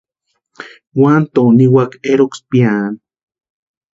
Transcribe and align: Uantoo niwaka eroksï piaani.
Uantoo 1.01 1.49
niwaka 1.57 1.97
eroksï 2.11 2.41
piaani. 2.49 2.99